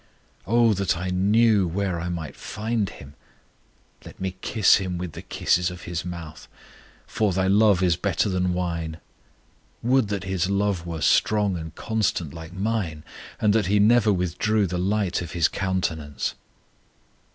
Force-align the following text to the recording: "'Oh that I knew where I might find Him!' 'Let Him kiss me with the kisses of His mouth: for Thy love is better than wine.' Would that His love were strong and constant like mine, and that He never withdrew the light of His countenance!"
"'Oh 0.47 0.73
that 0.73 0.97
I 0.97 1.11
knew 1.11 1.67
where 1.67 1.99
I 2.01 2.09
might 2.09 2.35
find 2.35 2.89
Him!' 2.89 3.13
'Let 4.03 4.17
Him 4.19 4.33
kiss 4.41 4.79
me 4.79 4.87
with 4.87 5.11
the 5.11 5.21
kisses 5.21 5.69
of 5.69 5.83
His 5.83 6.03
mouth: 6.03 6.47
for 7.05 7.31
Thy 7.33 7.45
love 7.45 7.83
is 7.83 7.97
better 7.97 8.27
than 8.27 8.51
wine.' 8.55 8.97
Would 9.83 10.07
that 10.07 10.23
His 10.23 10.49
love 10.49 10.87
were 10.87 11.01
strong 11.01 11.55
and 11.55 11.75
constant 11.75 12.33
like 12.33 12.51
mine, 12.51 13.03
and 13.39 13.53
that 13.53 13.67
He 13.67 13.77
never 13.77 14.11
withdrew 14.11 14.65
the 14.65 14.79
light 14.79 15.21
of 15.21 15.33
His 15.33 15.47
countenance!" 15.47 16.33